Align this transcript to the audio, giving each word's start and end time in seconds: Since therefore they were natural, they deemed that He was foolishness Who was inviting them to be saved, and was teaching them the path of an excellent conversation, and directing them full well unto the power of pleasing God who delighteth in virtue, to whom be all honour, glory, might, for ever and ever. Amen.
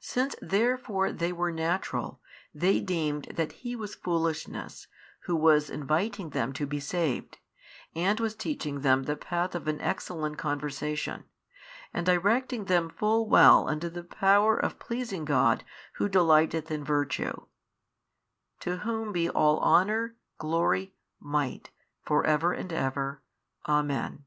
Since 0.00 0.36
therefore 0.42 1.12
they 1.12 1.32
were 1.32 1.50
natural, 1.50 2.20
they 2.54 2.78
deemed 2.78 3.28
that 3.36 3.52
He 3.52 3.74
was 3.74 3.94
foolishness 3.94 4.86
Who 5.20 5.34
was 5.34 5.70
inviting 5.70 6.28
them 6.28 6.52
to 6.60 6.66
be 6.66 6.78
saved, 6.78 7.38
and 7.94 8.20
was 8.20 8.34
teaching 8.34 8.82
them 8.82 9.04
the 9.04 9.16
path 9.16 9.54
of 9.54 9.66
an 9.68 9.80
excellent 9.80 10.36
conversation, 10.36 11.24
and 11.94 12.04
directing 12.04 12.66
them 12.66 12.90
full 12.90 13.26
well 13.26 13.66
unto 13.66 13.88
the 13.88 14.04
power 14.04 14.58
of 14.58 14.78
pleasing 14.78 15.24
God 15.24 15.64
who 15.94 16.06
delighteth 16.06 16.70
in 16.70 16.84
virtue, 16.84 17.46
to 18.60 18.76
whom 18.76 19.10
be 19.10 19.30
all 19.30 19.58
honour, 19.60 20.16
glory, 20.36 20.92
might, 21.18 21.70
for 22.02 22.26
ever 22.26 22.52
and 22.52 22.74
ever. 22.74 23.22
Amen. 23.66 24.26